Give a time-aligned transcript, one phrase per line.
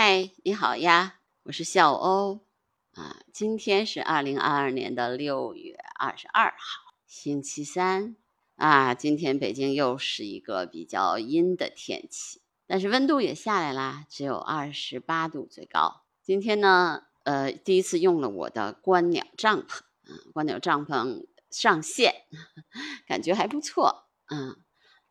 [0.00, 2.38] 嗨，你好呀，我是笑欧
[2.94, 3.16] 啊。
[3.32, 8.14] 今天是二零二二年的六月二十二号，星期三
[8.54, 8.94] 啊。
[8.94, 16.02] 今天北京又是一个比较阴的天气，但是温度也下来啦，只有二十八度最高。
[16.22, 22.14] 今天呢，呃，第一次用了我的观鸟帐篷，嗯，观鸟帐篷上线，
[23.08, 24.56] 感觉还不错，嗯，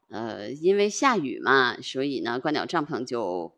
[0.08, 3.57] 呃，因为下雨嘛，所以呢，观鸟帐篷就。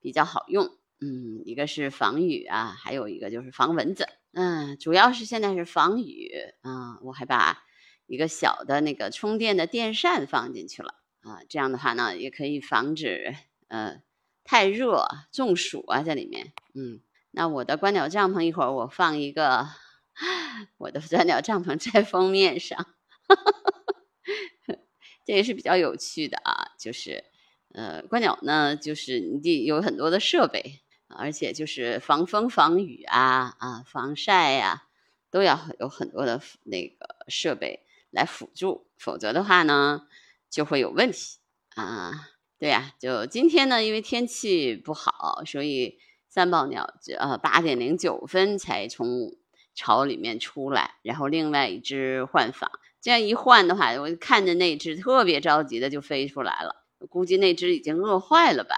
[0.00, 0.66] 比较好用，
[1.00, 6.30] 嗯，一个是防雨啊，还有一个就是防蚊子，嗯，主要是现在是防雨
[6.62, 6.98] 啊。
[7.02, 7.62] 我还把
[8.06, 13.34] 一个小的那个充电的电扇放进去了啊，这样的话呢，也可以防止
[13.68, 14.00] 呃
[14.44, 16.52] 太热中暑啊在里面。
[16.74, 19.68] 嗯，那我的观鸟帐篷一会儿我放一个
[20.78, 22.86] 我的观鸟帐篷在封面上，
[25.24, 27.29] 这也是比较有趣的啊，就是。
[27.72, 34.84] 呃，观鸟呢，就是你得有很多的设备，而且就是防风防雨啊啊，防晒呀，
[35.30, 40.06] 都要有很多的那个设备来辅助，否则的话呢，
[40.50, 41.38] 就会有问题
[41.74, 42.10] 啊。
[42.58, 49.36] 对呀，就今天呢，因为天气不好，所以三宝鸟呃八点零九分才从
[49.74, 56.79] 巢里面出来，然后另外一只换房，这样一换的话，我看着那只特别着急的就飞出来了。
[57.08, 58.74] 估计那只已经饿坏了吧？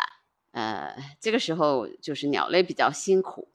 [0.52, 3.48] 呃，这个时候就是鸟类比较辛苦，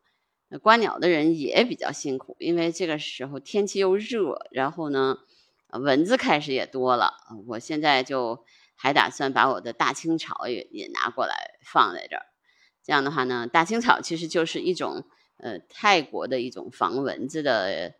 [0.61, 5.19] 观鸟的人也比较辛苦，因为这个时候天气又热，然后呢，
[5.71, 7.13] 蚊子开始也多了。
[7.45, 8.43] 我现在就
[8.75, 12.25] 还打算把我的大青草也也拿过来放在这儿，
[12.83, 15.03] 这样的话呢，大青草其实就是一种
[15.38, 17.93] 呃泰国的一种防蚊子的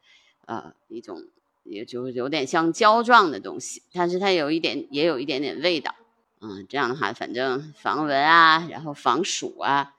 [0.48, 1.22] 呃一种，
[1.64, 5.94] 也就有点像胶状的东西，但是它有一点也有一点点味道。
[6.40, 9.96] 嗯，这样的话，反正防蚊啊，然后防暑啊，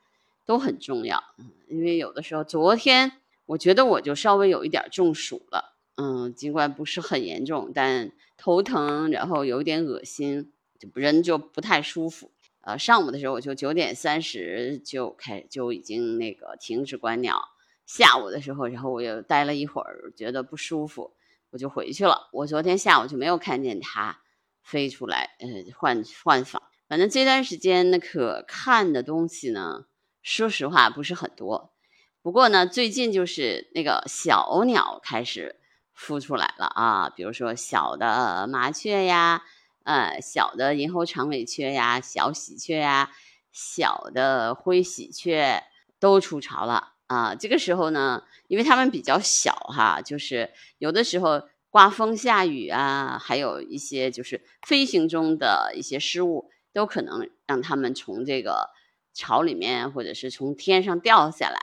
[0.47, 1.23] 都很重要。
[1.69, 3.13] 因为有的时候，昨天
[3.47, 5.75] 我觉得我就稍微有一点中暑了。
[5.97, 12.31] 嗯，尽管不是很严重，但头疼，然后有点恶心，就人就不太舒服。
[12.61, 17.43] 呃，上午的时候我就九点三十就开就已经那个停止观鸟，
[17.85, 21.13] 下午的时候，然后我又待了一会儿，觉得不舒服，
[21.51, 22.29] 我就回去了。
[22.33, 24.21] 我昨天下午就没有看见它。
[24.69, 25.49] 飞出来，呃，
[25.79, 29.87] 换换房，反正这段时间呢，可看的东西呢，
[30.23, 31.73] 说实话不是很多。
[32.21, 35.57] 不过呢，最近就是那个小鸟开始
[35.97, 39.43] 孵出来了啊，比如说小的麻雀呀，
[39.85, 43.11] 呃，小的银喉长尾雀呀，小喜鹊呀，
[43.51, 45.63] 小的灰喜鹊
[45.99, 47.35] 都出巢了啊。
[47.35, 51.49] 这个时候呢，因为它们比较小哈，就是有的时候。
[51.79, 58.71] 刮风下雨啊，还有一些就是飞行中的一些失误，都可能让他们从这个
[59.15, 61.57] 巢里面，或者是从天上掉下来。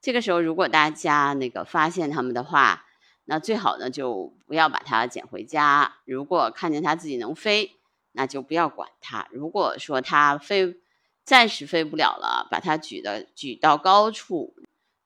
[0.00, 2.84] 这个时候，如果大家那个发现它们的话，
[3.26, 5.98] 那最好呢就不要把它捡回家。
[6.04, 7.76] 如果看见它自己能飞，
[8.10, 9.28] 那就不要管它。
[9.30, 10.78] 如果说它飞
[11.24, 14.52] 暂时飞不了了，把它举的举到高处，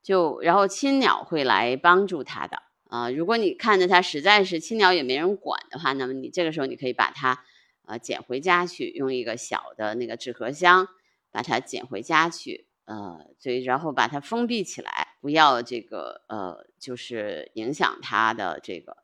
[0.03, 2.63] 就然后亲鸟会来帮助它的。
[2.95, 7.45] 啊，如果你看着它实在是青鸟也没人管的话，那么你这个时候你可以把它，
[7.87, 10.87] 呃，捡回家去，用一个小的那个纸盒箱
[11.33, 18.99] 把它捡回家去，呃，所以然后把它封闭起来，不要这个呃，就是影响它的这个，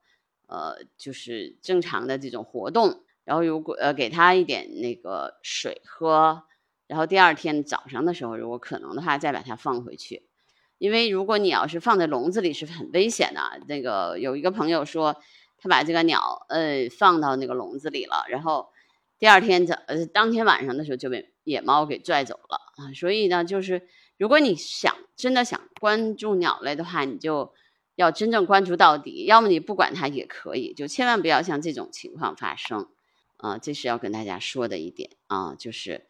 [0.47, 3.03] 呃，就是正常的这种活动。
[3.25, 6.45] 然后如果呃给它一点那个水喝，
[6.87, 10.30] 然后第二天早上的时候，如果可能的话，再把它放回去。
[10.81, 13.61] 因为如果你要是放在笼子里是很危险的。
[13.69, 15.15] 那个有一个朋友说，
[15.59, 18.71] 他把这个鸟呃放到那个笼子里了，然后
[19.19, 22.95] 第二天早呃当天晚上的时候就被野猫给拽走了啊。
[22.95, 23.87] 所以呢，就是
[24.17, 27.53] 如果你想真的想关注鸟类的话，你就
[27.95, 29.27] 要真正关注到底。
[29.27, 32.89] 要么你不管它也可以，就千万不要像这种情况发生
[33.37, 33.59] 啊。
[33.59, 36.07] 这是要跟大家说的一点啊，就是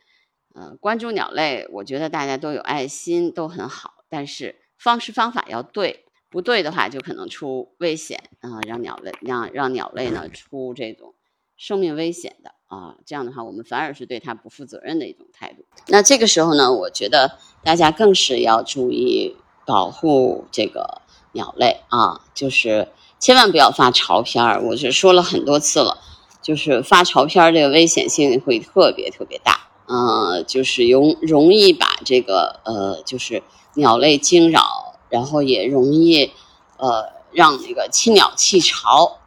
[0.55, 3.95] 呃关注鸟类，我觉得大家都有爱心，都很好。
[4.13, 11.15] 但是方式方法要对，不对的话就可能出危险啊，让鸟类让让鸟类呢出这种
[11.59, 15.67] 生命危险的啊，这样的话我们反而是对它不负责任的一种态度。
[15.89, 19.37] 那这个时候呢，我觉得大家更是要注意
[19.67, 22.89] 保护这个鸟类啊，就是
[23.19, 24.63] 千万不要发潮片儿。
[24.63, 25.99] 我是说了很多次了，
[26.41, 33.43] 就是发潮片儿这个危险性会特别特别大，嗯，就是容容易把这个呃就是。
[33.75, 36.33] 鸟类惊扰，然后也容易，
[36.77, 39.19] 呃，让那个亲鸟弃巢。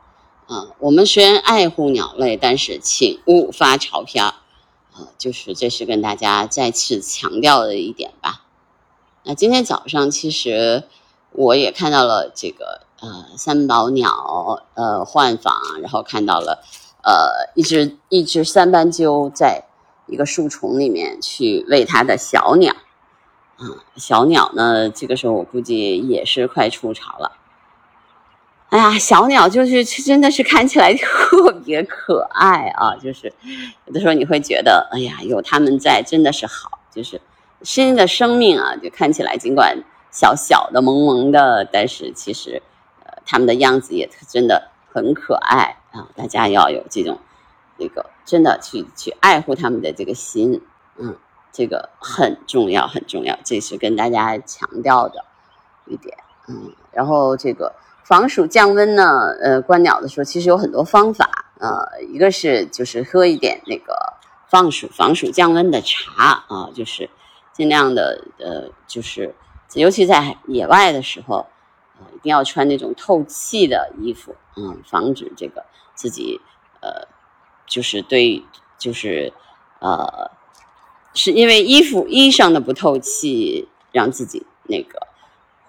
[0.47, 4.33] 啊，我们虽然爱护鸟类，但是请勿发潮片儿。
[4.91, 8.41] 啊，就是这是跟大家再次强调的一点吧。
[9.23, 10.83] 那今天早上其实
[11.31, 16.61] 我也看到了这个呃三宝鸟呃换访，然后看到了
[17.01, 19.63] 呃一只一只三斑鸠在
[20.07, 22.75] 一个树丛里面去喂它的小鸟。
[23.57, 24.89] 啊，小鸟呢？
[24.89, 27.37] 这个时候我估计也是快出巢了。
[28.69, 32.95] 哎呀，小鸟就是真的是看起来特别可爱啊！
[32.95, 33.31] 就是
[33.85, 36.79] 有的时候你会觉得，哎呀，有它们在真的是好。
[36.89, 37.21] 就是
[37.61, 39.77] 新的生命啊，就看起来尽管
[40.11, 42.61] 小小的、萌萌的，但是其实
[43.05, 46.07] 呃，它们的样子也真的很可爱啊！
[46.15, 47.19] 大家要有这种
[47.77, 50.61] 这个真的去去爱护它们的这个心，
[50.97, 51.15] 嗯。
[51.55, 55.23] 这个很重要，很重要，这是跟大家强调的
[55.85, 56.17] 一点。
[56.47, 57.71] 嗯，然后这个
[58.03, 61.29] 防暑降温呢，呃，观鸟的时候其实有很多方法。
[61.59, 63.95] 呃，一个是就是喝一点那个
[64.49, 67.07] 防暑防暑降温的茶啊，就是
[67.53, 69.35] 尽量的呃，就是
[69.75, 71.45] 尤其在野外的时候，
[71.99, 76.41] 呃，一定要穿那种透气的衣服，嗯，防止这个自己
[76.81, 77.07] 呃，
[77.73, 78.43] 就是对，
[78.77, 79.33] 就是
[79.79, 80.29] 呃。
[81.15, 84.97] 是因为衣服衣裳的不透气，让自己那个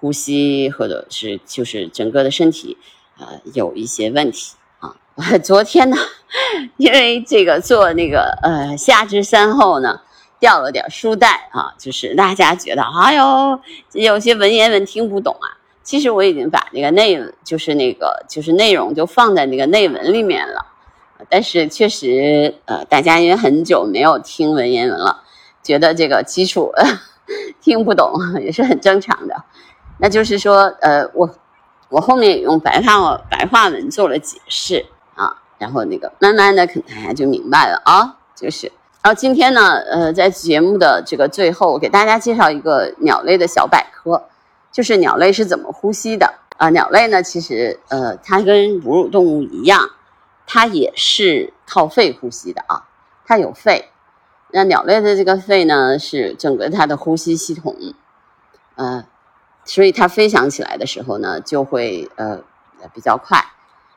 [0.00, 2.78] 呼吸或者是就是整个的身体
[3.18, 4.96] 呃有一些问题啊。
[5.44, 5.98] 昨天呢，
[6.78, 10.00] 因为这个做那个呃夏至三后呢，
[10.40, 13.60] 掉了点书袋啊，就是大家觉得哎呦
[13.92, 15.60] 有些文言文听不懂啊。
[15.82, 20.63] 其实我已经把那个内就是那个就是内容就放在那个内文里面了，
[21.28, 25.22] 但是确实呃大家因为很久没有听文言文了。
[25.62, 26.70] 觉得这个基础
[27.62, 28.12] 听不懂
[28.42, 29.34] 也是很正常的，
[29.98, 31.30] 那就是说，呃，我
[31.88, 34.84] 我后面也用白话白话文做了解释
[35.14, 38.70] 啊，然后那个慢慢的可能大家就明白了啊，就是，
[39.02, 44.22] 然后今天呢，呃，在节目的这个最后，我给大家介绍一个鸟类的小百科，
[44.70, 46.68] 就是鸟类是怎么呼吸的啊？
[46.68, 49.88] 鸟类呢，其实呃，它跟哺乳动物一样，
[50.46, 52.85] 它也是靠肺呼吸的啊，
[53.26, 53.91] 它有肺。
[54.50, 57.76] 那鸟类的这个肺呢，是整个它的呼吸系统，
[58.76, 59.05] 呃，
[59.64, 62.41] 所以它飞翔起来的时候呢，就会呃
[62.94, 63.44] 比较快。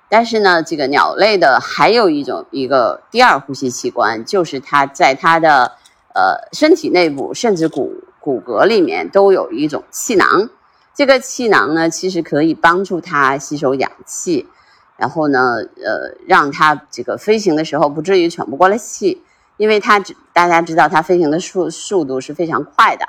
[0.10, 5.74] 但是呢，这个鸟类的还有一种一个第二呼吸器官，就是它在它的
[6.16, 10.50] 呃身体内部，甚至骨骨骼里面都有一种气囊。
[10.96, 14.48] 这个气囊呢，其实可以帮助它吸收氧气，
[14.98, 19.24] 然后呢，呃，让它这个飞行的时候不至于喘不过来气。
[19.58, 23.08] 因为它只大家知道它飞行的速速度是非常快的，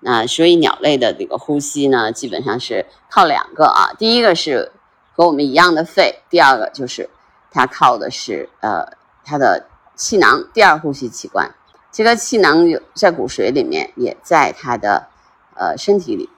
[0.00, 4.72] 那所以鸟类的这个呼吸呢，基本上是靠两个啊，第一个是
[5.12, 7.08] 和我们一样的肺，第二个就是
[7.52, 8.84] 它靠的是呃
[9.24, 11.48] 它的气囊，第二呼吸器官。
[11.92, 15.06] 这个气囊有在骨髓里面，也在它的
[15.54, 16.28] 呃身体里，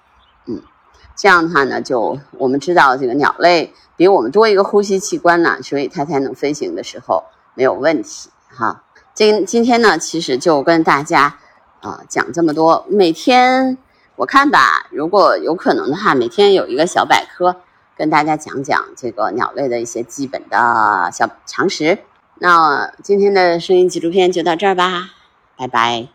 [1.16, 7.24] 这样的话呢，就我们知道这个鸟类比我们多一个呼吸器官呢，所以它才能飞行的时候
[7.54, 8.82] 没有问题哈。
[9.14, 11.38] 今今天呢，其实就跟大家
[11.80, 12.84] 啊讲这么多。
[12.90, 13.78] 每天
[14.16, 17.56] 我看吧，如果有可能的话，每天有一个小百科，
[17.96, 21.98] 跟大家讲讲这个鸟类的一些基本的小常识。
[22.38, 25.08] 那今天的声音纪录片就到这儿吧，
[25.56, 26.08] 拜拜。